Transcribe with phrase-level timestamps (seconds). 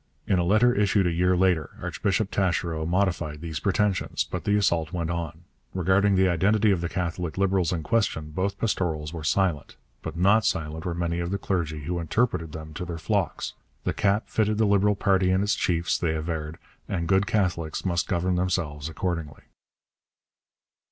[0.25, 4.91] In a letter issued a year later Archbishop Taschereau modified these pretensions, but the assault
[4.91, 5.43] went on.
[5.75, 10.43] Regarding the identity of the Catholic Liberals in question both pastorals were silent, but not
[10.43, 13.53] silent were many of the clergy who interpreted them to their flocks.
[13.83, 16.57] The cap fitted the Liberal party and its chiefs, they averred,
[16.89, 19.43] and good Catholics must govern themselves accordingly.